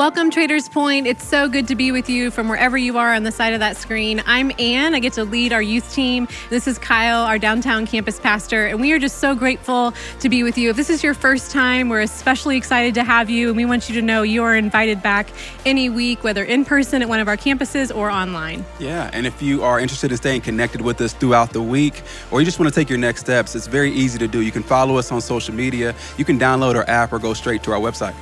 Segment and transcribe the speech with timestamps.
[0.00, 1.06] Welcome, Traders Point.
[1.06, 3.60] It's so good to be with you from wherever you are on the side of
[3.60, 4.22] that screen.
[4.24, 4.94] I'm Ann.
[4.94, 6.26] I get to lead our youth team.
[6.48, 10.42] This is Kyle, our downtown campus pastor, and we are just so grateful to be
[10.42, 10.70] with you.
[10.70, 13.90] If this is your first time, we're especially excited to have you, and we want
[13.90, 15.28] you to know you are invited back
[15.66, 18.64] any week, whether in person at one of our campuses or online.
[18.78, 22.40] Yeah, and if you are interested in staying connected with us throughout the week, or
[22.40, 24.40] you just want to take your next steps, it's very easy to do.
[24.40, 27.62] You can follow us on social media, you can download our app, or go straight
[27.64, 28.14] to our website.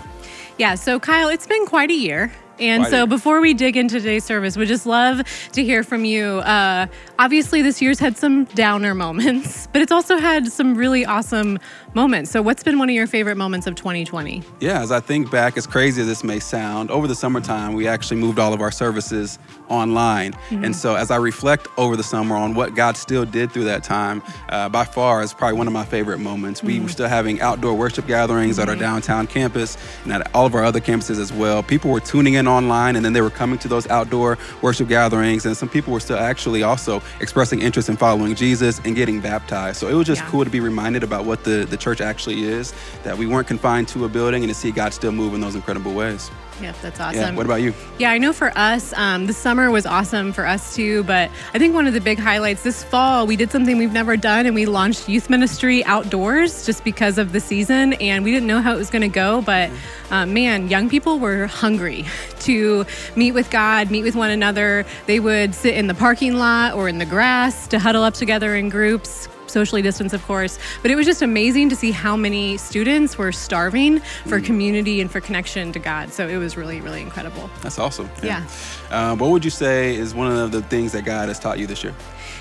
[0.58, 2.32] Yeah, so Kyle, it's been quite a year.
[2.60, 6.38] And so, before we dig into today's service, we'd just love to hear from you.
[6.38, 6.86] Uh,
[7.18, 11.58] obviously, this year's had some downer moments, but it's also had some really awesome
[11.94, 12.30] moments.
[12.32, 14.42] So, what's been one of your favorite moments of 2020?
[14.60, 17.86] Yeah, as I think back, as crazy as this may sound, over the summertime, we
[17.86, 20.32] actually moved all of our services online.
[20.32, 20.64] Mm-hmm.
[20.64, 23.84] And so, as I reflect over the summer on what God still did through that
[23.84, 26.60] time, uh, by far is probably one of my favorite moments.
[26.60, 26.66] Mm-hmm.
[26.68, 28.62] We were still having outdoor worship gatherings mm-hmm.
[28.62, 28.82] at our mm-hmm.
[28.82, 31.62] downtown campus and at all of our other campuses as well.
[31.62, 35.46] People were tuning in online and then they were coming to those outdoor worship gatherings.
[35.46, 39.78] And some people were still actually also expressing interest in following Jesus and getting baptized.
[39.78, 40.28] So it was just yeah.
[40.30, 42.72] cool to be reminded about what the, the church actually is,
[43.02, 45.54] that we weren't confined to a building and to see God still move in those
[45.54, 46.30] incredible ways.
[46.60, 47.20] Yep, that's awesome.
[47.20, 47.72] Yeah, what about you?
[47.98, 51.04] Yeah, I know for us, um, the summer was awesome for us too.
[51.04, 54.16] But I think one of the big highlights this fall, we did something we've never
[54.16, 58.48] done, and we launched youth ministry outdoors just because of the season, and we didn't
[58.48, 59.40] know how it was going to go.
[59.42, 59.70] But
[60.10, 62.04] uh, man, young people were hungry
[62.40, 62.84] to
[63.14, 64.84] meet with God, meet with one another.
[65.06, 68.56] They would sit in the parking lot or in the grass to huddle up together
[68.56, 70.58] in groups, socially distanced, of course.
[70.82, 74.44] But it was just amazing to see how many students were starving for mm.
[74.44, 76.12] community and for connection to God.
[76.12, 77.50] So it was really, really incredible.
[77.62, 78.10] That's awesome.
[78.22, 78.46] Yeah.
[78.90, 79.10] yeah.
[79.10, 81.66] Um, what would you say is one of the things that God has taught you
[81.66, 81.94] this year?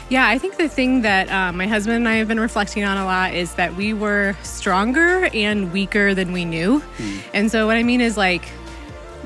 [0.10, 2.98] Yeah, I think the thing that uh, my husband and I have been reflecting on
[2.98, 6.82] a lot is that we were stronger and weaker than we knew.
[6.98, 7.20] Mm.
[7.34, 8.48] And so, what I mean is like,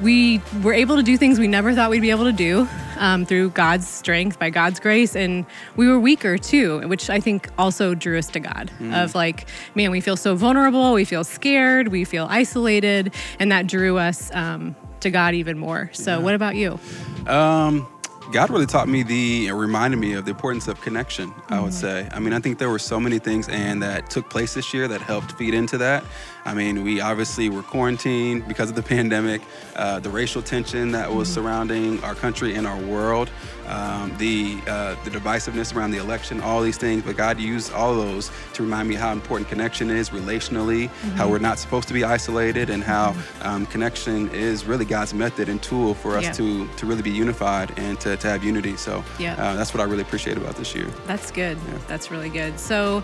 [0.02, 2.68] we were able to do things we never thought we'd be able to do
[3.02, 5.16] um, through God's strength, by God's grace.
[5.16, 5.46] And
[5.76, 8.72] we were weaker too, which I think also drew us to God.
[8.80, 9.04] Mm.
[9.04, 13.68] Of like, man, we feel so vulnerable, we feel scared, we feel isolated, and that
[13.68, 15.90] drew us um, to God even more.
[15.94, 16.24] So, yeah.
[16.24, 16.80] what about you?
[17.28, 17.88] Um,
[18.32, 22.06] God really taught me the, reminded me of the importance of connection, I would mm-hmm.
[22.06, 22.10] say.
[22.12, 24.88] I mean, I think there were so many things and that took place this year
[24.88, 26.04] that helped feed into that.
[26.46, 29.41] I mean, we obviously were quarantined because of the pandemic,
[29.75, 31.35] uh, the racial tension that was mm-hmm.
[31.35, 33.29] surrounding our country and our world,
[33.68, 37.03] um, the uh, the divisiveness around the election, all these things.
[37.03, 41.09] But God used all those to remind me how important connection is relationally, mm-hmm.
[41.12, 43.47] how we're not supposed to be isolated, and how mm-hmm.
[43.47, 46.31] um, connection is really God's method and tool for us yeah.
[46.34, 48.75] to to really be unified and to, to have unity.
[48.78, 49.34] So yeah.
[49.34, 50.88] uh, that's what I really appreciate about this year.
[51.06, 51.58] That's good.
[51.58, 51.78] Yeah.
[51.88, 52.59] That's really good.
[52.59, 53.03] So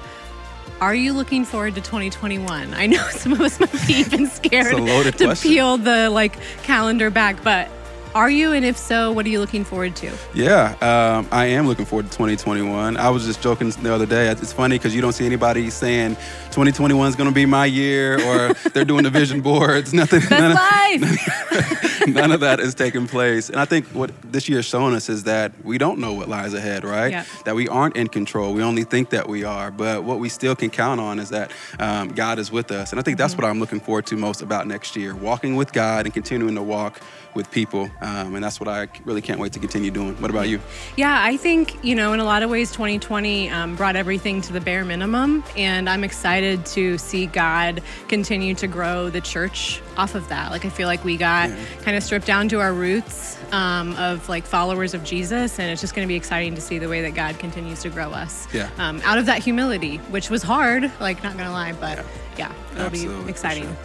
[0.81, 2.73] are you looking forward to 2021?
[2.73, 5.51] I know some of us might be even scared to question.
[5.51, 7.69] peel the like calendar back, but
[8.17, 8.51] are you?
[8.51, 10.11] And if so, what are you looking forward to?
[10.33, 12.97] Yeah, um, I am looking forward to 2021.
[12.97, 14.27] I was just joking the other day.
[14.29, 16.15] It's funny because you don't see anybody saying
[16.47, 19.93] 2021 is going to be my year or they're doing the vision boards.
[19.97, 20.21] Nothing.
[20.21, 22.01] That's none life.
[22.01, 23.49] Of, none of that is taking place.
[23.49, 26.27] And I think what this year has shown us is that we don't know what
[26.27, 27.11] lies ahead, right?
[27.11, 27.25] Yeah.
[27.45, 28.55] That we aren't in control.
[28.55, 29.69] We only think that we are.
[29.69, 32.91] But what we still can count on is that um, God is with us.
[32.91, 33.43] And I think that's mm-hmm.
[33.43, 36.63] what I'm looking forward to most about next year walking with God and continuing to
[36.63, 36.99] walk
[37.35, 37.91] with people.
[38.01, 40.15] Um, and that's what I really can't wait to continue doing.
[40.21, 40.59] What about you?
[40.95, 44.53] Yeah, I think, you know, in a lot of ways, 2020 um, brought everything to
[44.53, 45.43] the bare minimum.
[45.55, 50.51] And I'm excited to see God continue to grow the church off of that.
[50.51, 51.65] Like, I feel like we got yeah.
[51.81, 55.59] kind of stripped down to our roots um, of like followers of Jesus.
[55.59, 57.89] And it's just going to be exciting to see the way that God continues to
[57.89, 58.69] grow us yeah.
[58.77, 61.97] Um, out of that humility, which was hard, like, not going to lie, but
[62.37, 63.77] yeah, yeah it'll Absolutely, be exciting.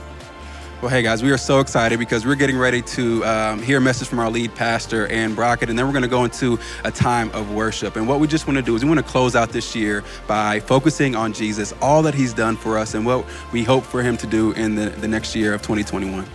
[0.83, 3.81] Well, hey guys, we are so excited because we're getting ready to um, hear a
[3.81, 6.91] message from our lead pastor, Aaron Brockett, and then we're going to go into a
[6.91, 7.95] time of worship.
[7.95, 10.03] And what we just want to do is we want to close out this year
[10.27, 14.03] by focusing on Jesus, all that he's done for us, and what we hope for
[14.03, 16.27] him to do in the, the next year of 2021.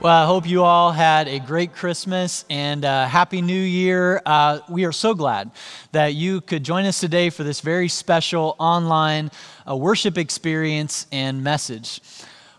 [0.00, 4.22] Well, I hope you all had a great Christmas and uh, Happy New Year.
[4.24, 5.50] Uh, we are so glad
[5.92, 9.30] that you could join us today for this very special online
[9.68, 12.00] uh, worship experience and message.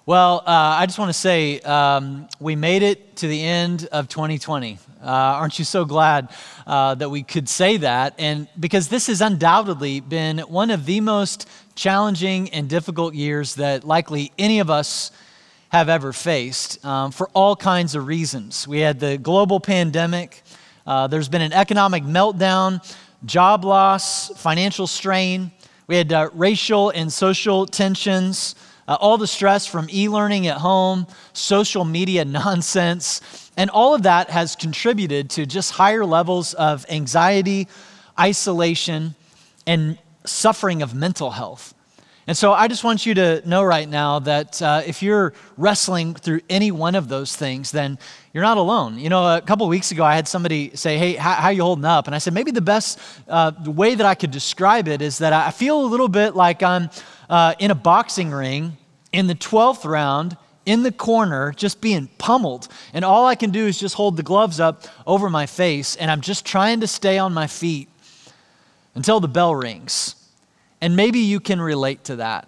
[0.07, 4.07] Well, uh, I just want to say um, we made it to the end of
[4.09, 4.79] 2020.
[4.99, 6.29] Uh, aren't you so glad
[6.65, 8.15] uh, that we could say that?
[8.17, 13.83] And because this has undoubtedly been one of the most challenging and difficult years that
[13.83, 15.11] likely any of us
[15.69, 18.67] have ever faced um, for all kinds of reasons.
[18.67, 20.41] We had the global pandemic,
[20.87, 22.83] uh, there's been an economic meltdown,
[23.23, 25.51] job loss, financial strain,
[25.85, 28.55] we had uh, racial and social tensions
[28.87, 33.21] Uh, all the stress from e learning at home, social media nonsense,
[33.57, 37.67] and all of that has contributed to just higher levels of anxiety,
[38.19, 39.15] isolation,
[39.67, 41.73] and suffering of mental health.
[42.27, 46.13] And so I just want you to know right now that uh, if you're wrestling
[46.13, 47.97] through any one of those things, then
[48.31, 48.99] you're not alone.
[48.99, 51.83] You know, a couple weeks ago, I had somebody say, Hey, how, how you holding
[51.83, 52.05] up?
[52.05, 55.33] And I said, Maybe the best uh, way that I could describe it is that
[55.33, 56.89] I feel a little bit like I'm
[57.31, 58.77] uh, in a boxing ring
[59.11, 62.67] in the 12th round in the corner just being pummeled.
[62.93, 66.11] And all I can do is just hold the gloves up over my face, and
[66.11, 67.89] I'm just trying to stay on my feet
[68.93, 70.15] until the bell rings.
[70.81, 72.47] And maybe you can relate to that.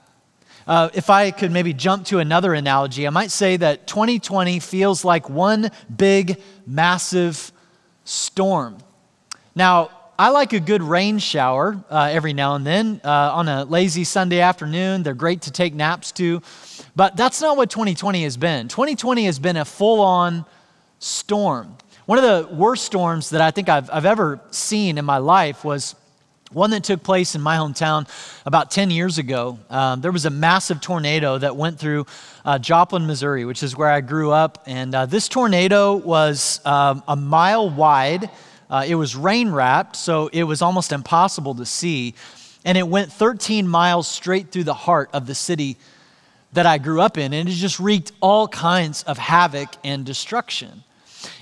[0.68, 5.04] Uh, if I could maybe jump to another analogy, I might say that 2020 feels
[5.04, 7.52] like one big, massive
[8.06, 8.78] storm.
[9.56, 13.66] Now, I like a good rain shower uh, every now and then uh, on a
[13.66, 15.02] lazy Sunday afternoon.
[15.02, 16.44] They're great to take naps to.
[16.96, 18.68] But that's not what 2020 has been.
[18.68, 20.46] 2020 has been a full on
[21.00, 21.76] storm.
[22.06, 25.66] One of the worst storms that I think I've, I've ever seen in my life
[25.66, 25.96] was
[26.52, 28.08] one that took place in my hometown
[28.46, 29.58] about 10 years ago.
[29.72, 32.06] Um, there was a massive tornado that went through
[32.46, 34.62] uh, Joplin, Missouri, which is where I grew up.
[34.68, 38.30] And uh, this tornado was um, a mile wide.
[38.70, 42.16] Uh, it was rain wrapped, so it was almost impossible to see.
[42.66, 45.78] And it went 13 miles straight through the heart of the city
[46.54, 47.34] that I grew up in.
[47.34, 50.84] And it just wreaked all kinds of havoc and destruction.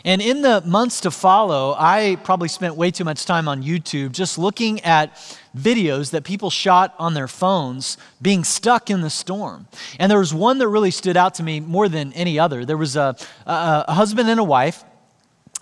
[0.06, 4.12] And in the months to follow, I probably spent way too much time on YouTube
[4.12, 5.16] just looking at
[5.58, 9.68] videos that people shot on their phones being stuck in the storm.
[10.00, 12.66] And there was one that really stood out to me more than any other.
[12.66, 13.16] There was a,
[13.46, 14.84] a, a husband and a wife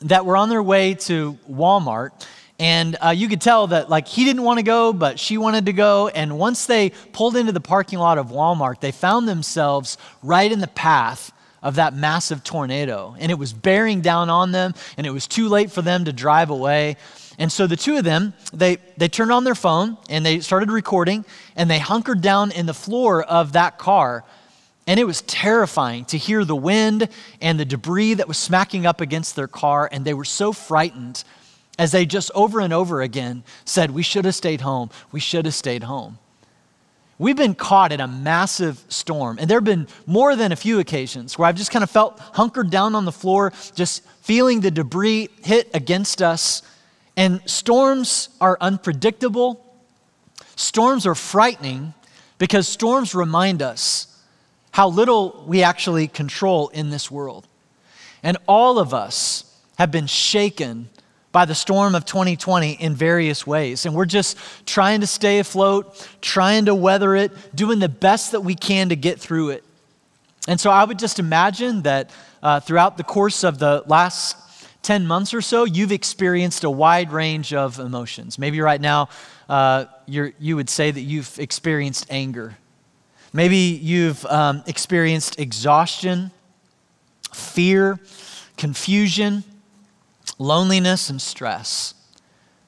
[0.02, 2.12] that were on their way to Walmart.
[2.60, 5.68] And uh, you could tell that, like, he didn't want to go, but she wanted
[5.68, 6.10] to go.
[6.10, 10.60] And once they pulled into the parking lot of Walmart, they found themselves right in
[10.60, 11.32] the path
[11.64, 13.16] of that massive tornado.
[13.18, 16.12] And it was bearing down on them, and it was too late for them to
[16.12, 16.98] drive away.
[17.38, 20.70] And so the two of them, they, they turned on their phone and they started
[20.70, 21.24] recording,
[21.56, 24.26] and they hunkered down in the floor of that car.
[24.90, 27.10] And it was terrifying to hear the wind
[27.40, 29.88] and the debris that was smacking up against their car.
[29.92, 31.24] And they were so frightened
[31.78, 34.90] as they just over and over again said, We should have stayed home.
[35.12, 36.18] We should have stayed home.
[37.20, 40.80] We've been caught in a massive storm, and there have been more than a few
[40.80, 44.72] occasions where I've just kind of felt hunkered down on the floor, just feeling the
[44.72, 46.64] debris hit against us.
[47.16, 49.64] And storms are unpredictable.
[50.56, 51.94] Storms are frightening
[52.40, 54.08] because storms remind us
[54.80, 57.46] how little we actually control in this world.
[58.24, 59.44] And all of us
[59.78, 60.88] have been shaken
[61.34, 63.86] by the storm of 2020 in various ways.
[63.86, 68.40] And we're just trying to stay afloat, trying to weather it, doing the best that
[68.40, 69.66] we can to get through it.
[70.48, 74.38] And so I would just imagine that uh, throughout the course of the last
[74.84, 78.40] 10 months or so, you've experienced a wide range of emotions.
[78.40, 79.10] Maybe right now,
[79.50, 82.56] uh, you would say that you've experienced anger.
[83.32, 86.32] Maybe you've um, experienced exhaustion,
[87.32, 88.00] fear,
[88.58, 89.44] confusion
[90.40, 91.94] loneliness and stress.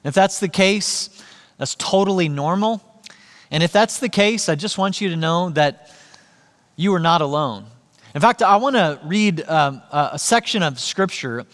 [0.04, 1.22] If that's the case,
[1.58, 2.82] that's totally normal.
[3.50, 5.90] And if that's the case, I just want you to know that
[6.76, 7.66] you are not alone.
[8.14, 11.46] In fact, I want to read um, a section of scripture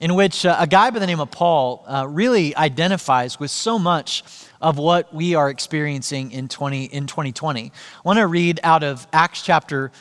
[0.00, 3.78] in which uh, a guy by the name of Paul uh, really identifies with so
[3.78, 4.22] much
[4.60, 7.66] of what we are experiencing in, 20, in 2020.
[7.66, 7.70] I
[8.04, 9.92] want to read out of Acts chapter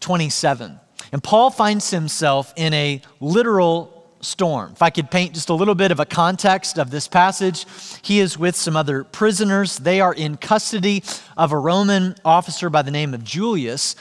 [0.00, 0.78] 27.
[1.12, 4.72] And Paul finds himself in a literal storm.
[4.72, 7.66] If I could paint just a little bit of a context of this passage,
[8.02, 9.78] he is with some other prisoners.
[9.78, 11.04] They are in custody
[11.36, 13.96] of a Roman officer by the name of Julius,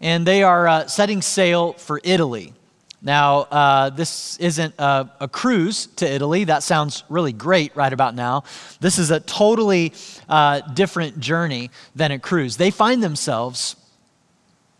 [0.00, 2.54] and they are uh, setting sail for Italy.
[3.00, 6.44] Now, uh, this isn't a, a, cruise to Italy.
[6.44, 8.42] That sounds really great right about now.
[8.80, 9.92] This is a totally
[10.28, 12.56] uh, different journey than a cruise.
[12.56, 13.76] They find themselves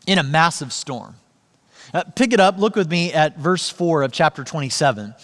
[0.07, 1.15] in a massive storm.
[1.95, 5.15] Uh, pick it up, look with me at verse 4 of chapter 27.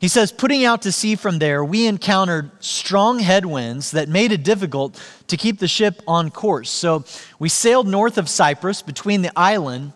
[0.00, 4.44] He says, Putting out to sea from there, we encountered strong headwinds that made it
[4.44, 6.70] difficult to keep the ship on course.
[6.70, 7.04] So
[7.38, 9.92] we sailed north of Cyprus between the island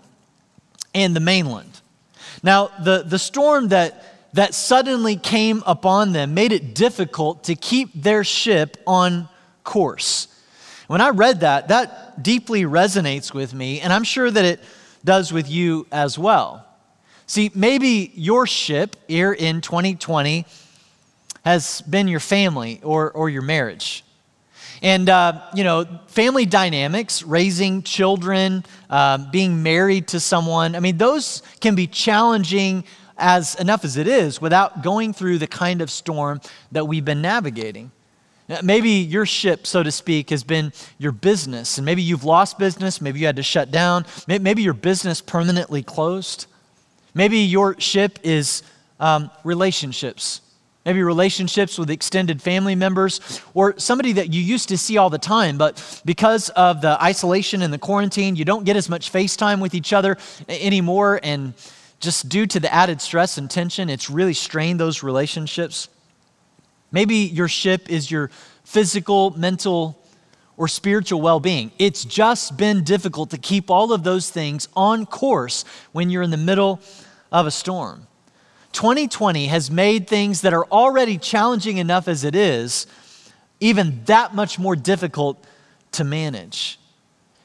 [0.95, 1.72] and the mainland.
[2.43, 7.91] Now, the, the storm that, that suddenly came upon them made it difficult to keep
[7.95, 9.29] their ship on
[9.65, 10.29] course.
[10.89, 14.61] When I read that, that deeply resonates with me, and I'm sure that it
[15.05, 16.67] does with you as well.
[17.27, 20.45] See, maybe your ship here in 2020
[21.45, 24.05] has been your family or, or your marriage.
[24.83, 30.99] And, uh, you know, family dynamics, raising children, uh, being married to someone, I mean,
[30.99, 32.85] those can be challenging
[33.17, 36.41] as enough as it is without going through the kind of storm
[36.73, 37.93] that we've been navigating.
[38.63, 43.01] Maybe your ship, so to speak, has been your business, and maybe you've lost business,
[43.01, 46.47] maybe you had to shut down, maybe your business permanently closed.
[47.15, 48.63] Maybe your ship is
[48.99, 50.41] um, relationships.
[50.85, 55.19] Maybe relationships with extended family members or somebody that you used to see all the
[55.19, 59.61] time, but because of the isolation and the quarantine, you don't get as much FaceTime
[59.61, 60.17] with each other
[60.49, 61.21] anymore.
[61.23, 61.55] And
[62.01, 65.89] just due to the added stress and tension, it's really strained those relationships.
[66.91, 68.31] Maybe your ship is your
[68.65, 69.97] physical, mental,
[70.57, 71.71] or spiritual well being.
[71.79, 76.31] It's just been difficult to keep all of those things on course when you're in
[76.31, 76.81] the middle
[77.31, 78.07] of a storm.
[78.73, 82.87] 2020 has made things that are already challenging enough as it is
[83.63, 85.43] even that much more difficult
[85.93, 86.81] to manage.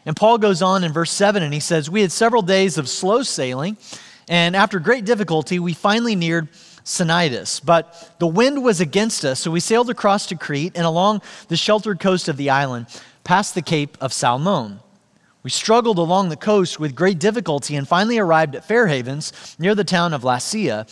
[0.05, 2.89] And Paul goes on in verse 7 and he says, We had several days of
[2.89, 3.77] slow sailing,
[4.27, 6.49] and after great difficulty, we finally neared
[6.85, 7.63] Cnidus.
[7.63, 11.57] But the wind was against us, so we sailed across to Crete and along the
[11.57, 12.87] sheltered coast of the island,
[13.23, 14.79] past the Cape of Salmone.
[15.43, 19.75] We struggled along the coast with great difficulty and finally arrived at Fair Havens near
[19.75, 20.87] the town of Lasea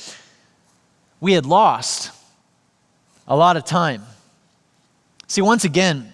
[1.26, 2.12] we had lost
[3.28, 4.04] a lot of time.
[5.26, 6.14] See, once again,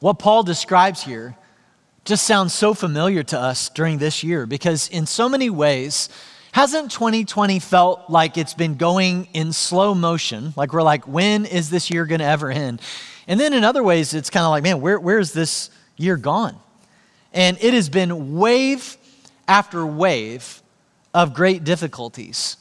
[0.00, 1.36] what Paul describes here
[2.04, 6.08] just sounds so familiar to us during this year because, in so many ways,
[6.50, 10.52] hasn't 2020 felt like it's been going in slow motion?
[10.56, 12.82] Like we're like, when is this year going to ever end?
[13.28, 16.16] And then in other ways, it's kind of like, man, where, where is this year
[16.16, 16.56] gone?
[17.32, 18.96] And it has been wave
[19.46, 20.60] after wave
[21.14, 22.56] of great difficulties.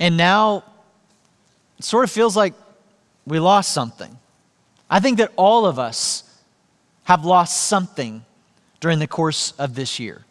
[0.00, 0.64] And now
[1.78, 2.54] it sort of feels like
[3.26, 4.18] we lost something.
[4.88, 6.24] I think that all of us
[7.04, 8.24] have lost something
[8.80, 10.24] during the course of this year.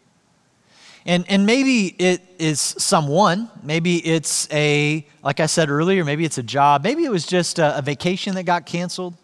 [1.06, 6.36] And, and maybe it is someone, maybe it's a, like I said earlier, maybe it's
[6.36, 9.14] a job, maybe it was just a, a vacation that got canceled.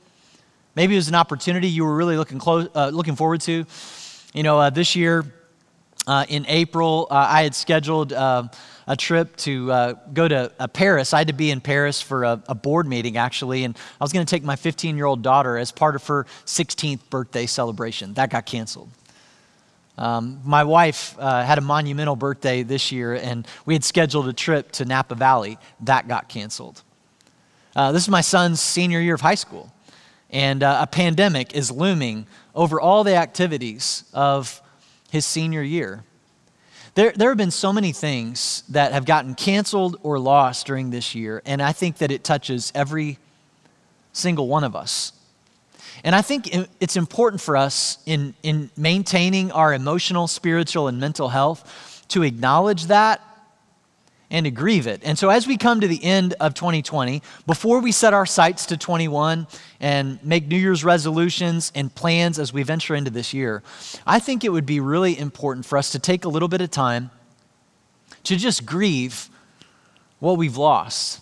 [0.75, 3.67] Maybe it was an opportunity you were really looking, close, uh, looking forward to.
[4.33, 5.25] You know, uh, this year
[6.07, 8.49] uh, in April, uh, I had scheduled uh,
[8.87, 11.13] a trip to uh, go to uh, Paris.
[11.13, 14.13] I had to be in Paris for a, a board meeting, actually, and I was
[14.13, 18.15] going to take my 15 year old daughter as part of her 16th birthday celebration.
[18.15, 18.91] That got canceled.
[19.99, 24.33] Um, my wife uh, had a monumental birthday this year, and we had scheduled a
[24.33, 25.59] trip to Napa Valley.
[25.81, 26.83] That got canceled.
[27.75, 29.73] Uh, this is my son's senior year of high school,
[30.31, 34.63] and uh, a pandemic is looming over all the activities of
[35.11, 36.05] his senior year.
[36.97, 41.15] There, there have been so many things that have gotten canceled or lost during this
[41.15, 43.19] year, and I think that it touches every
[44.15, 45.13] single one of us.
[46.05, 46.49] And I think
[46.81, 52.87] it's important for us in, in maintaining our emotional, spiritual, and mental health to acknowledge
[52.87, 53.21] that
[54.31, 55.03] and to grieve it.
[55.05, 58.67] And so, as we come to the end of 2020, before we set our sights
[58.67, 59.47] to 21
[59.81, 63.63] and make New Year's resolutions and plans as we venture into this year,
[64.07, 66.71] I think it would be really important for us to take a little bit of
[66.71, 67.11] time
[68.25, 69.29] to just grieve
[70.19, 71.21] what we've lost.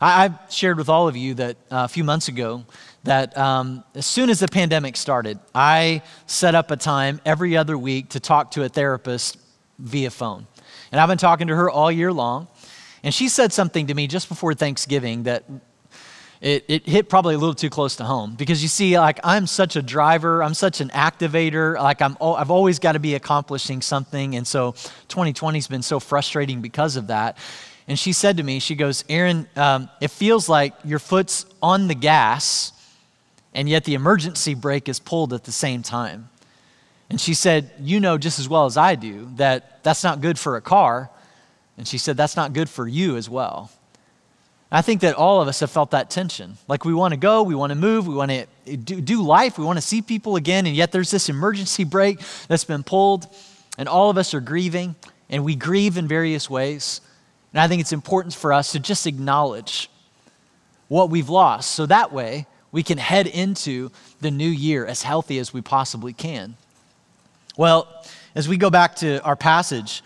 [0.00, 2.64] I, have shared with all of you that uh, a few months ago
[3.04, 7.78] that um, as soon as the pandemic started, I set up a time every other
[7.78, 9.38] week to talk to a therapist
[9.78, 10.46] via phone.
[10.94, 12.46] And I've been talking to her all year long.
[13.02, 15.42] And she said something to me just before Thanksgiving that
[16.40, 19.48] it, it hit probably a little too close to home because you see, like, I'm
[19.48, 23.82] such a driver, I'm such an activator, like, I'm, I've always got to be accomplishing
[23.82, 24.36] something.
[24.36, 24.70] And so
[25.08, 27.38] 2020 has been so frustrating because of that.
[27.88, 31.88] And she said to me, she goes, Aaron, um, it feels like your foot's on
[31.88, 32.72] the gas,
[33.52, 36.28] and yet the emergency brake is pulled at the same time.
[37.10, 40.38] And she said, You know just as well as I do that that's not good
[40.38, 41.10] for a car.
[41.76, 43.70] And she said, That's not good for you as well.
[44.74, 46.56] I think that all of us have felt that tension.
[46.66, 48.32] Like we want to go, we want to move, we want
[48.66, 52.18] to do, life, we want to see people again, and yet there's this emergency brake
[52.48, 53.28] that's been pulled,
[53.78, 54.96] and all of us are grieving,
[55.30, 57.00] and we grieve in various ways.
[57.52, 59.90] And I think it's important for us to just acknowledge
[60.88, 65.38] what we've lost so that way we can head into the new year as healthy
[65.38, 66.56] as we possibly can.
[67.56, 67.88] Well,
[68.34, 70.02] as we go back to our passage,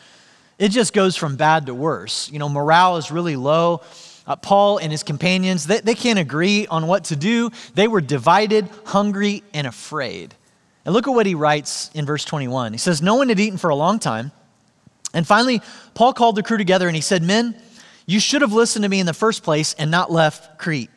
[0.59, 2.31] it just goes from bad to worse.
[2.31, 3.83] You know, morale is really low.
[4.27, 7.51] Uh, Paul and his companions, they, they can't agree on what to do.
[7.75, 10.35] They were divided, hungry, and afraid.
[10.85, 12.73] And look at what he writes in verse 21.
[12.73, 14.33] He says, No one had eaten for a long time.
[15.15, 15.63] And finally,
[15.95, 17.55] Paul called the crew together and he said, Men,
[18.05, 20.91] you should have listened to me in the first place and not left Crete.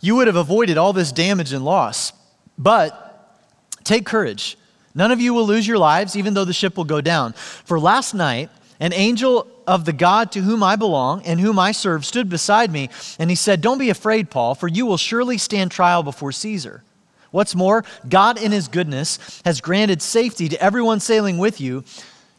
[0.00, 2.12] You would have avoided all this damage and loss.
[2.58, 3.36] But
[3.84, 4.56] take courage.
[4.96, 7.34] None of you will lose your lives, even though the ship will go down.
[7.34, 8.50] For last night,
[8.80, 12.72] an angel of the God to whom I belong and whom I serve stood beside
[12.72, 12.88] me,
[13.18, 16.82] and he said, Don't be afraid, Paul, for you will surely stand trial before Caesar.
[17.30, 21.84] What's more, God in his goodness has granted safety to everyone sailing with you.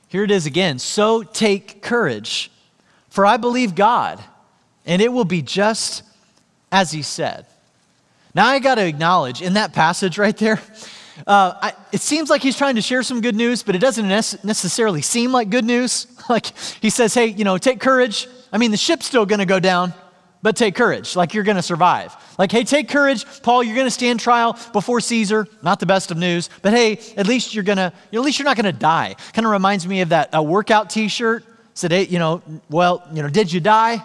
[0.07, 0.79] Here it is again.
[0.79, 2.49] So take courage,
[3.09, 4.23] for I believe God,
[4.85, 6.01] and it will be just
[6.71, 7.45] as he said.
[8.33, 10.61] Now I got to acknowledge in that passage right there,
[11.25, 14.07] uh, I, it seems like he's trying to share some good news, but it doesn't
[14.07, 16.07] necessarily seem like good news.
[16.29, 16.47] like
[16.81, 18.27] he says, hey, you know, take courage.
[18.51, 19.93] I mean, the ship's still going to go down,
[20.41, 21.15] but take courage.
[21.15, 22.15] Like you're going to survive.
[22.37, 23.63] Like, hey, take courage, Paul.
[23.63, 25.47] You're going to stand trial before Caesar.
[25.63, 28.45] Not the best of news, but hey, at least you're going to, at least you're
[28.45, 29.15] not going to die.
[29.33, 31.43] Kind of reminds me of that a workout T-shirt.
[31.73, 34.03] Said, hey, you know, well, you know, did you die?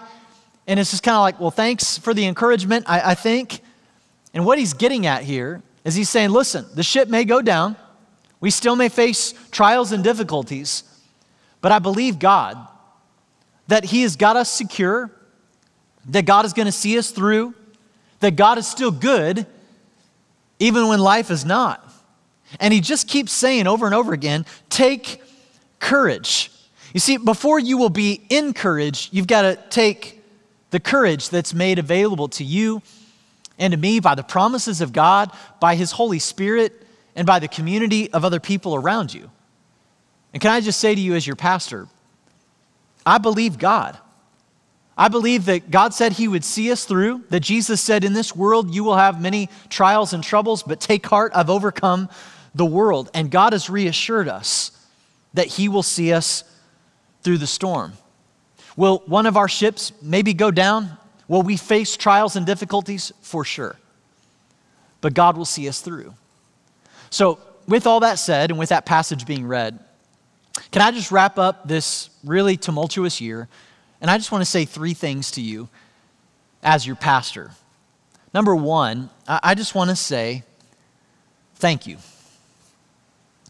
[0.66, 2.84] And it's just kind of like, well, thanks for the encouragement.
[2.88, 3.60] I, I think.
[4.34, 7.76] And what he's getting at here is he's saying, listen, the ship may go down.
[8.40, 10.84] We still may face trials and difficulties,
[11.60, 12.56] but I believe God
[13.68, 15.10] that He has got us secure,
[16.06, 17.54] that God is going to see us through,
[18.20, 19.46] that God is still good
[20.58, 21.88] even when life is not.
[22.60, 25.22] And He just keeps saying over and over again take
[25.78, 26.50] courage.
[26.92, 30.22] You see, before you will be encouraged, you've got to take
[30.70, 32.82] the courage that's made available to you
[33.58, 37.48] and to me by the promises of God, by His Holy Spirit, and by the
[37.48, 39.30] community of other people around you.
[40.32, 41.88] And can I just say to you, as your pastor,
[43.04, 43.98] I believe God.
[44.96, 48.36] I believe that God said He would see us through, that Jesus said, In this
[48.36, 52.08] world you will have many trials and troubles, but take heart, I've overcome
[52.54, 53.10] the world.
[53.14, 54.70] And God has reassured us
[55.34, 56.44] that He will see us
[57.22, 57.94] through the storm.
[58.76, 60.96] Will one of our ships maybe go down?
[61.32, 63.10] Will we face trials and difficulties?
[63.22, 63.76] For sure.
[65.00, 66.12] But God will see us through.
[67.08, 69.78] So, with all that said, and with that passage being read,
[70.72, 73.48] can I just wrap up this really tumultuous year?
[74.02, 75.70] And I just want to say three things to you
[76.62, 77.52] as your pastor.
[78.34, 80.42] Number one, I just want to say
[81.54, 81.96] thank you.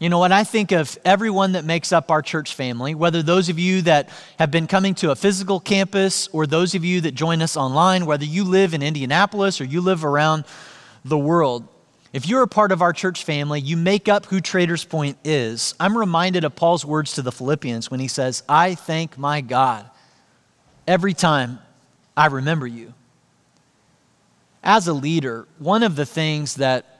[0.03, 3.47] You know, when I think of everyone that makes up our church family, whether those
[3.47, 7.15] of you that have been coming to a physical campus or those of you that
[7.15, 10.43] join us online, whether you live in Indianapolis or you live around
[11.05, 11.65] the world,
[12.11, 15.73] if you're a part of our church family, you make up who Traders Point is.
[15.79, 19.89] I'm reminded of Paul's words to the Philippians when he says, I thank my God
[20.85, 21.59] every time
[22.17, 22.93] I remember you.
[24.65, 26.99] As a leader, one of the things that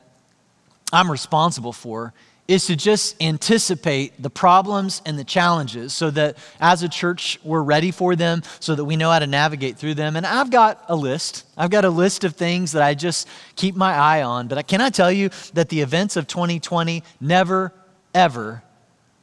[0.94, 2.13] I'm responsible for
[2.47, 7.62] is to just anticipate the problems and the challenges so that as a church we're
[7.62, 10.15] ready for them so that we know how to navigate through them.
[10.15, 11.45] And i've got a list.
[11.58, 14.47] I've got a list of things that i just keep my eye on.
[14.47, 17.73] But can i tell you that the events of 2020 never
[18.13, 18.63] ever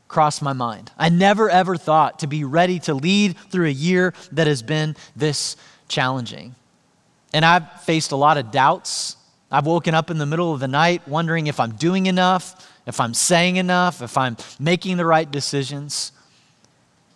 [0.08, 0.90] crossed my mind.
[0.98, 4.96] I never ever thought to be ready to lead through a year that has been
[5.14, 5.56] this
[5.88, 6.54] challenging.
[7.34, 9.16] And i've faced a lot of doubts
[9.50, 13.00] i've woken up in the middle of the night wondering if i'm doing enough if
[13.00, 16.12] I'm saying enough, if I'm making the right decisions.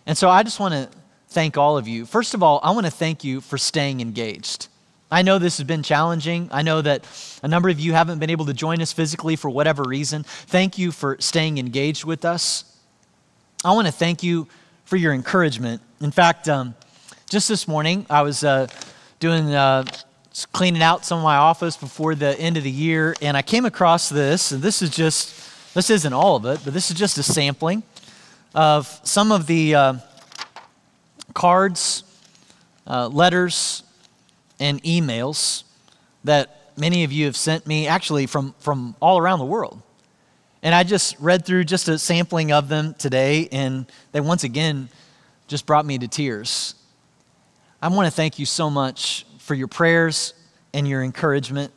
[0.05, 0.89] And so I just want to
[1.29, 2.05] thank all of you.
[2.05, 4.67] First of all, I want to thank you for staying engaged.
[5.11, 6.49] I know this has been challenging.
[6.51, 7.05] I know that
[7.43, 10.23] a number of you haven't been able to join us physically for whatever reason.
[10.23, 12.63] Thank you for staying engaged with us.
[13.63, 14.47] I want to thank you
[14.85, 15.81] for your encouragement.
[15.99, 16.75] In fact, um,
[17.29, 18.67] just this morning, I was uh,
[19.19, 19.85] doing uh,
[20.43, 23.63] cleaning out some of my office before the end of the year, and I came
[23.63, 25.33] across this, and this is just
[25.73, 27.83] this isn't all of it, but this is just a sampling
[28.53, 29.93] of some of the uh,
[31.33, 32.03] cards,
[32.87, 33.83] uh, letters,
[34.59, 35.63] and emails
[36.23, 39.81] that many of you have sent me, actually from, from all around the world.
[40.63, 44.89] And I just read through just a sampling of them today, and they once again
[45.47, 46.75] just brought me to tears.
[47.81, 50.33] I want to thank you so much for your prayers
[50.73, 51.71] and your encouragement.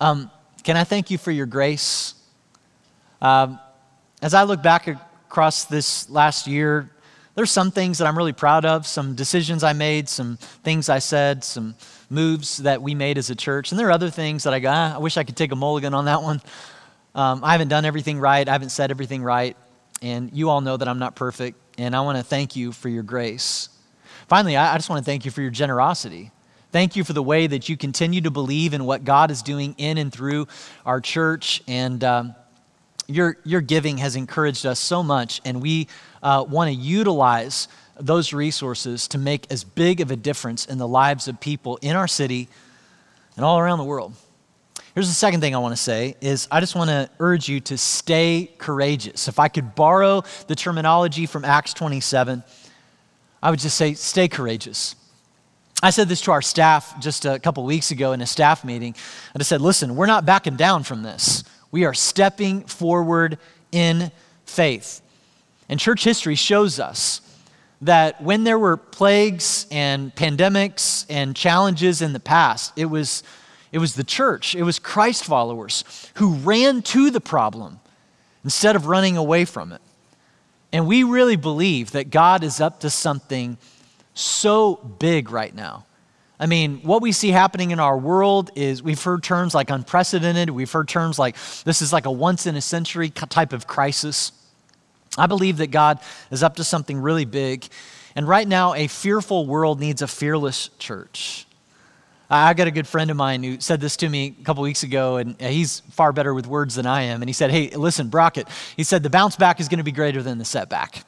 [0.00, 0.30] Um,
[0.64, 2.12] can I thank you for your grace?
[3.22, 3.58] Um,
[4.20, 6.90] as I look back across this last year,
[7.36, 10.98] there's some things that I'm really proud of, some decisions I made, some things I
[10.98, 11.74] said, some
[12.10, 13.72] moves that we made as a church.
[13.72, 15.56] And there are other things that I go, ah, I wish I could take a
[15.56, 16.42] mulligan on that one.
[17.14, 19.56] Um, I haven't done everything right, I haven't said everything right.
[20.02, 21.58] And you all know that I'm not perfect.
[21.78, 23.70] And I want to thank you for your grace.
[24.28, 26.30] Finally, I, I just want to thank you for your generosity.
[26.70, 29.74] Thank you for the way that you continue to believe in what God is doing
[29.78, 30.48] in and through
[30.84, 31.62] our church.
[31.66, 32.34] And um,
[33.06, 35.88] your, your giving has encouraged us so much, and we
[36.22, 40.86] uh, want to utilize those resources to make as big of a difference in the
[40.86, 42.48] lives of people in our city
[43.36, 44.12] and all around the world.
[44.94, 47.60] Here's the second thing I want to say is I just want to urge you
[47.60, 49.26] to stay courageous.
[49.26, 52.42] If I could borrow the terminology from Acts 27,
[53.42, 54.96] I would just say stay courageous.
[55.80, 58.96] I said this to our staff just a couple weeks ago in a staff meeting.
[59.38, 61.44] I said, listen, we're not backing down from this.
[61.70, 63.38] We are stepping forward
[63.70, 64.10] in
[64.44, 65.00] faith.
[65.68, 67.20] And church history shows us
[67.82, 73.22] that when there were plagues and pandemics and challenges in the past, it was,
[73.70, 77.78] it was the church, it was Christ followers who ran to the problem
[78.42, 79.80] instead of running away from it.
[80.72, 83.58] And we really believe that God is up to something
[84.18, 85.84] so big right now.
[86.40, 90.50] I mean, what we see happening in our world is we've heard terms like unprecedented,
[90.50, 94.32] we've heard terms like this is like a once in a century type of crisis.
[95.16, 95.98] I believe that God
[96.30, 97.66] is up to something really big.
[98.14, 101.46] And right now, a fearful world needs a fearless church.
[102.30, 104.82] I got a good friend of mine who said this to me a couple weeks
[104.82, 107.22] ago, and he's far better with words than I am.
[107.22, 109.92] And he said, Hey, listen, Brockett, he said, the bounce back is going to be
[109.92, 111.04] greater than the setback.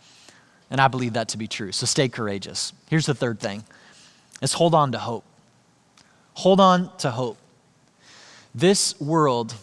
[0.70, 1.72] And I believe that to be true.
[1.72, 2.72] So stay courageous.
[2.88, 3.64] Here's the third thing
[4.40, 5.24] is hold on to hope.
[6.34, 7.36] Hold on to hope.
[8.54, 9.54] This world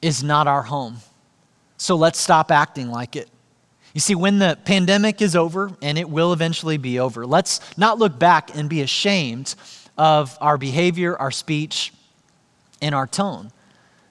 [0.00, 0.96] is not our home.
[1.76, 3.28] So let's stop acting like it.
[3.94, 7.98] You see, when the pandemic is over, and it will eventually be over, let's not
[7.98, 9.54] look back and be ashamed
[9.98, 11.92] of our behavior, our speech,
[12.80, 13.52] and our tone.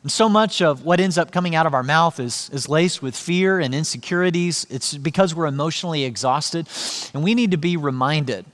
[0.04, 3.02] And so much of what ends up coming out of our mouth is, is laced
[3.04, 4.66] with fear and insecurities.
[4.70, 6.68] It's because we're emotionally exhausted.
[7.14, 8.46] And we need to be reminded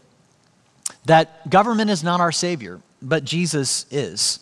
[1.05, 4.39] that government is not our Savior, but Jesus is.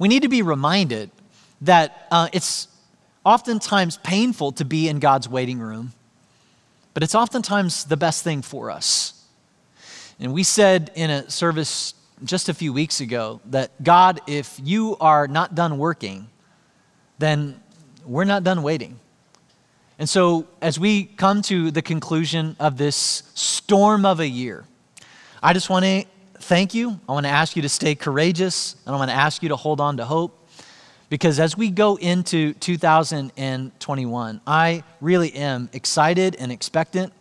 [0.00, 1.10] We need to be reminded
[1.60, 2.68] that uh, it's
[3.24, 5.92] oftentimes painful to be in God's waiting room,
[6.92, 9.24] but it's oftentimes the best thing for us.
[10.18, 14.96] And we said in a service just a few weeks ago that God, if you
[15.00, 16.28] are not done working,
[17.18, 17.60] then
[18.04, 18.98] we're not done waiting.
[19.98, 24.64] And so, as we come to the conclusion of this storm of a year,
[25.42, 26.04] I just want to
[26.40, 27.00] thank you.
[27.08, 29.56] I want to ask you to stay courageous, and I want to ask you to
[29.56, 30.42] hold on to hope.
[31.08, 37.12] Because as we go into 2021, I really am excited and expectant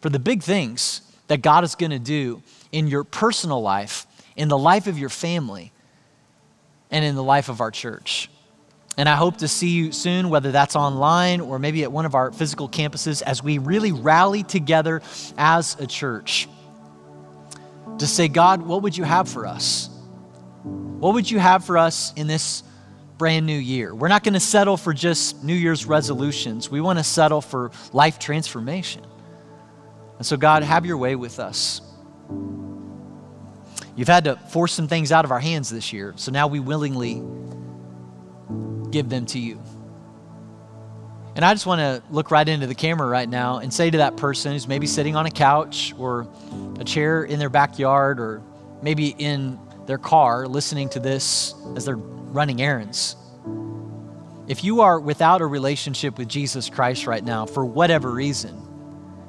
[0.00, 4.48] for the big things that God is going to do in your personal life in
[4.48, 5.72] the life of your family,
[6.90, 8.30] and in the life of our church.
[8.96, 12.14] And I hope to see you soon, whether that's online or maybe at one of
[12.14, 15.02] our physical campuses, as we really rally together
[15.36, 16.48] as a church
[17.98, 19.88] to say, God, what would you have for us?
[20.62, 22.62] What would you have for us in this
[23.18, 23.94] brand new year?
[23.94, 26.70] We're not going to settle for just New Year's resolutions.
[26.70, 29.04] We want to settle for life transformation.
[30.18, 31.80] And so, God, have your way with us.
[33.96, 36.60] You've had to force some things out of our hands this year, so now we
[36.60, 37.22] willingly
[38.90, 39.60] give them to you.
[41.36, 43.98] And I just want to look right into the camera right now and say to
[43.98, 46.28] that person who's maybe sitting on a couch or
[46.78, 48.40] a chair in their backyard or
[48.82, 53.16] maybe in their car listening to this as they're running errands.
[54.46, 58.60] If you are without a relationship with Jesus Christ right now, for whatever reason,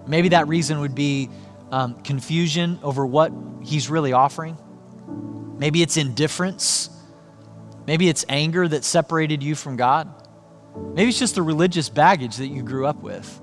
[0.05, 1.29] maybe that reason would be
[1.75, 4.57] um, confusion over what he's really offering.
[5.59, 6.89] Maybe it's indifference.
[7.85, 10.09] Maybe it's anger that separated you from God.
[10.93, 13.41] Maybe it's just the religious baggage that you grew up with.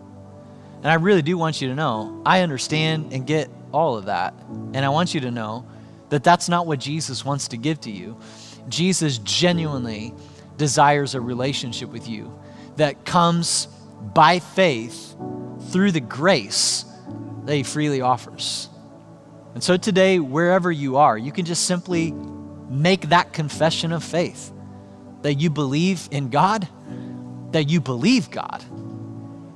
[0.77, 4.33] And I really do want you to know, I understand and get all of that.
[4.73, 5.67] And I want you to know
[6.09, 8.19] that that's not what Jesus wants to give to you.
[8.67, 10.15] Jesus genuinely
[10.57, 12.33] desires a relationship with you
[12.77, 13.67] that comes
[14.15, 15.17] by faith
[15.71, 16.87] through the grace
[17.45, 18.69] that he freely offers.
[19.55, 22.13] And so today, wherever you are, you can just simply
[22.69, 24.53] make that confession of faith
[25.23, 26.67] that you believe in God,
[27.53, 28.65] that you believe God,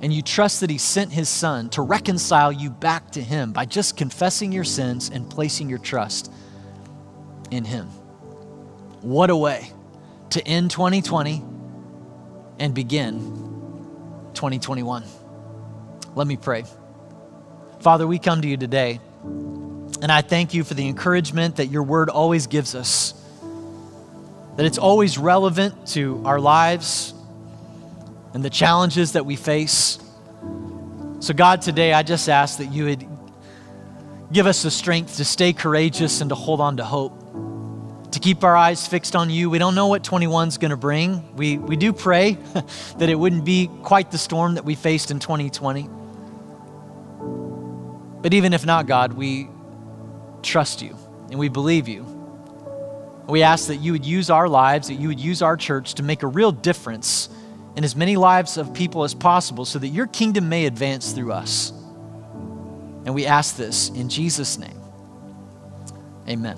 [0.01, 3.65] and you trust that He sent His Son to reconcile you back to Him by
[3.65, 6.31] just confessing your sins and placing your trust
[7.49, 7.87] in Him.
[9.01, 9.71] What a way
[10.31, 11.43] to end 2020
[12.59, 13.19] and begin
[14.33, 15.03] 2021.
[16.15, 16.63] Let me pray.
[17.79, 21.83] Father, we come to you today, and I thank you for the encouragement that your
[21.83, 23.13] word always gives us,
[24.55, 27.13] that it's always relevant to our lives
[28.33, 29.99] and the challenges that we face.
[31.19, 33.07] So, God, today I just ask that you would
[34.31, 37.13] give us the strength to stay courageous and to hold on to hope,
[38.11, 39.51] to keep our eyes fixed on you.
[39.51, 41.35] We don't know what 21 is going to bring.
[41.35, 42.31] We, we do pray
[42.97, 45.89] that it wouldn't be quite the storm that we faced in 2020.
[48.21, 49.49] But even if not, God, we
[50.41, 50.97] trust you
[51.29, 52.03] and we believe you.
[53.27, 56.03] We ask that you would use our lives, that you would use our church to
[56.03, 57.29] make a real difference
[57.75, 61.31] in as many lives of people as possible so that your kingdom may advance through
[61.31, 61.71] us.
[63.05, 64.81] And we ask this in Jesus' name.
[66.27, 66.57] Amen.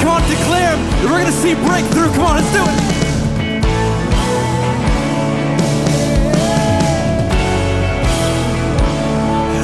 [0.00, 2.10] come on, declare that we're going to see breakthrough.
[2.14, 2.90] Come on, let's do it.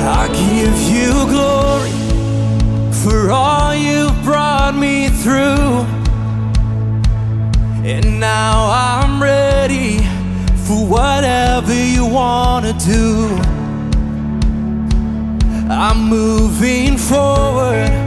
[0.09, 1.91] I give you glory
[3.03, 5.85] for all you've brought me through.
[7.85, 9.99] And now I'm ready
[10.67, 13.29] for whatever you want to do.
[15.69, 18.06] I'm moving forward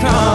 [0.00, 0.29] come.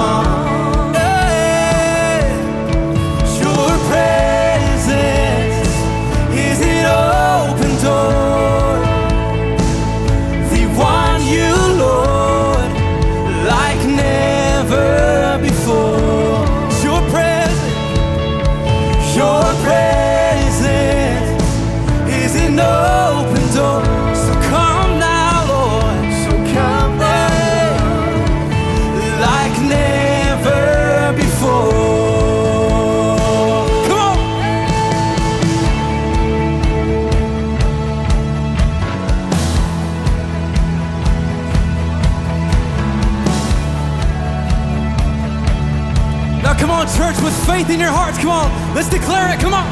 [48.25, 49.39] Come on, let's declare it.
[49.39, 49.67] Come on.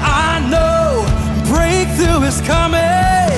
[0.00, 1.02] I know
[1.52, 3.34] breakthrough is coming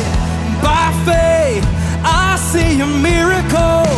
[0.61, 1.65] by faith.
[2.05, 3.89] I see a miracle.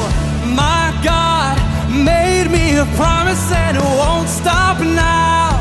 [0.54, 1.58] My God
[1.90, 5.58] made me a promise and it won't stop now.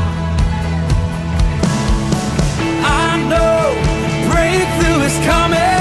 [2.70, 3.74] I know
[4.30, 5.79] breakthrough is coming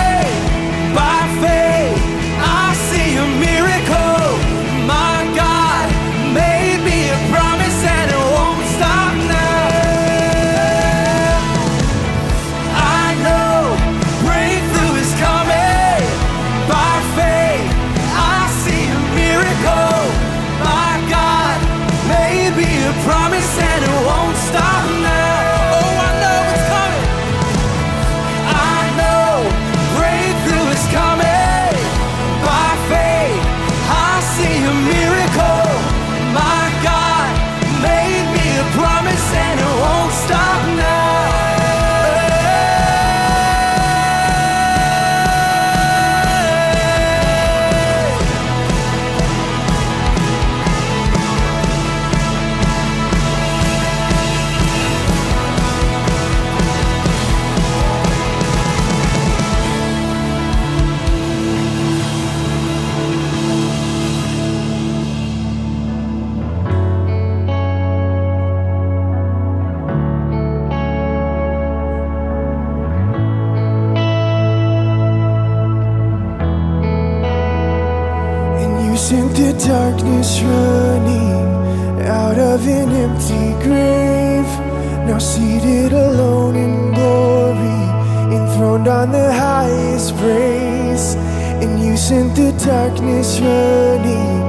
[92.10, 94.41] Sent the darkness running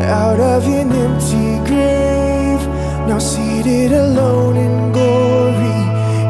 [0.00, 2.62] out of an empty grave.
[3.06, 5.76] Now seated alone in glory,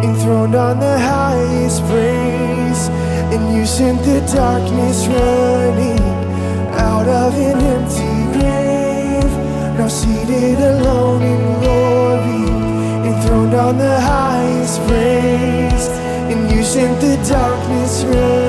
[0.05, 2.89] enthroned on the highest praise.
[3.33, 6.03] And you sent the darkness running
[6.75, 9.33] out of an empty grave.
[9.79, 12.43] Now seated alone in glory,
[13.09, 15.87] enthroned on the highest praise.
[16.33, 18.42] And you sent the darkness running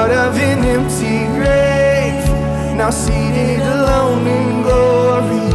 [0.00, 2.24] out of an empty grave.
[2.74, 5.48] Now seated alone in glory,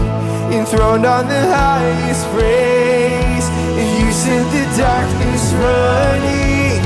[0.55, 3.47] enthroned on the highest praise.
[3.79, 6.77] And you sent the darkness running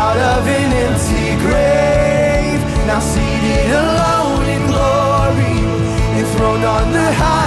[0.00, 2.60] out of an empty grave.
[2.88, 5.58] Now seated alone in glory,
[6.18, 7.41] enthroned on the highest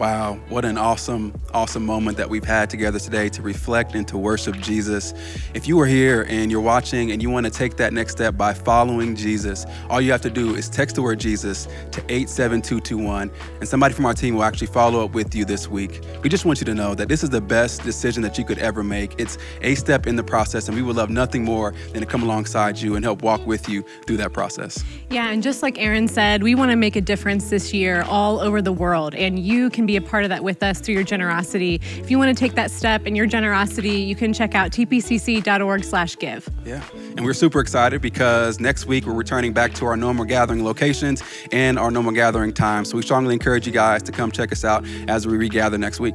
[0.00, 4.16] Wow, what an awesome, awesome moment that we've had together today to reflect and to
[4.16, 5.12] worship Jesus.
[5.52, 8.34] If you are here and you're watching and you want to take that next step
[8.34, 13.30] by following Jesus, all you have to do is text the word Jesus to 87221,
[13.60, 16.00] and somebody from our team will actually follow up with you this week.
[16.22, 18.58] We just want you to know that this is the best decision that you could
[18.58, 19.20] ever make.
[19.20, 22.22] It's a step in the process, and we would love nothing more than to come
[22.22, 24.82] alongside you and help walk with you through that process.
[25.10, 28.40] Yeah, and just like Aaron said, we want to make a difference this year all
[28.40, 31.02] over the world, and you can be a part of that with us through your
[31.02, 31.80] generosity.
[31.96, 36.48] If you want to take that step in your generosity, you can check out tpcc.org/give.
[36.64, 36.82] Yeah.
[37.16, 41.22] And we're super excited because next week we're returning back to our normal gathering locations
[41.50, 42.84] and our normal gathering time.
[42.84, 45.98] So we strongly encourage you guys to come check us out as we regather next
[45.98, 46.14] week.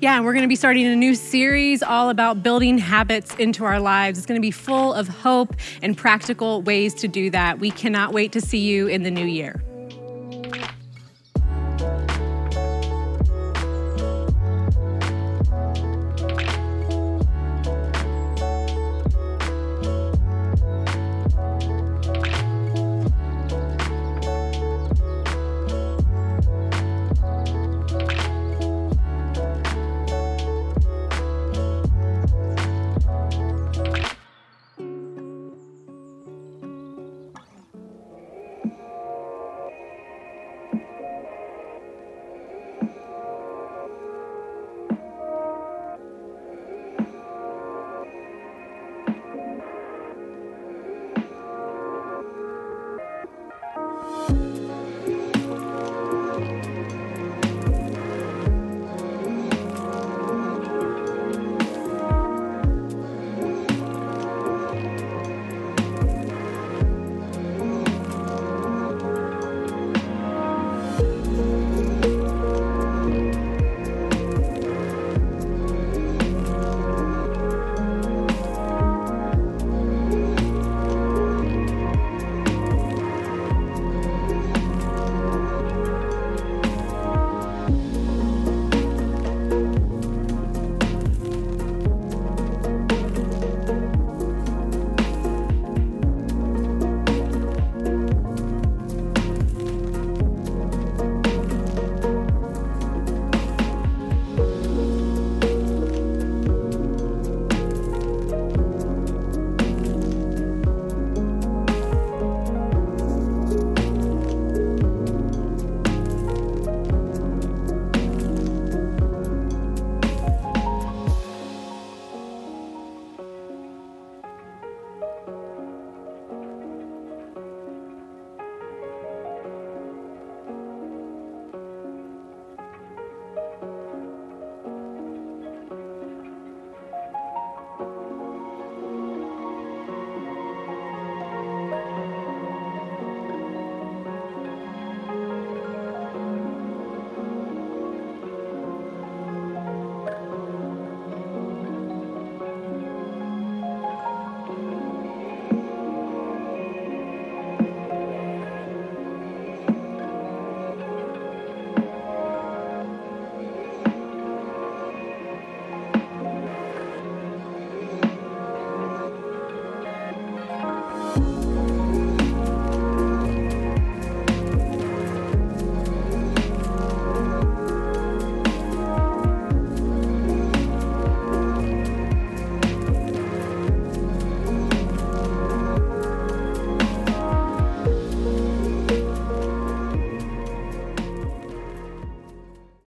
[0.00, 3.64] Yeah, and we're going to be starting a new series all about building habits into
[3.64, 4.18] our lives.
[4.18, 7.60] It's going to be full of hope and practical ways to do that.
[7.60, 9.62] We cannot wait to see you in the new year.